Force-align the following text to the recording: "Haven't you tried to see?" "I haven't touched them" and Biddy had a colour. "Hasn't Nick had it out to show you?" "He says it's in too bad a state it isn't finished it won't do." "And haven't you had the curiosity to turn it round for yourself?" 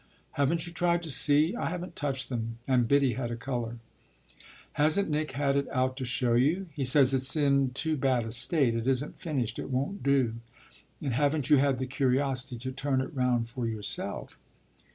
"Haven't 0.31 0.65
you 0.65 0.73
tried 0.73 1.03
to 1.03 1.11
see?" 1.11 1.55
"I 1.55 1.69
haven't 1.69 1.95
touched 1.95 2.29
them" 2.29 2.57
and 2.67 2.87
Biddy 2.87 3.13
had 3.13 3.29
a 3.29 3.35
colour. 3.35 3.77
"Hasn't 4.73 5.11
Nick 5.11 5.33
had 5.33 5.55
it 5.55 5.67
out 5.69 5.95
to 5.97 6.05
show 6.05 6.33
you?" 6.33 6.69
"He 6.73 6.83
says 6.83 7.13
it's 7.13 7.35
in 7.35 7.69
too 7.75 7.95
bad 7.97 8.25
a 8.25 8.31
state 8.31 8.73
it 8.73 8.87
isn't 8.87 9.19
finished 9.21 9.59
it 9.59 9.69
won't 9.69 10.01
do." 10.01 10.37
"And 11.03 11.13
haven't 11.13 11.51
you 11.51 11.57
had 11.57 11.77
the 11.77 11.85
curiosity 11.85 12.57
to 12.57 12.71
turn 12.71 12.99
it 12.99 13.13
round 13.13 13.47
for 13.49 13.67
yourself?" 13.67 14.39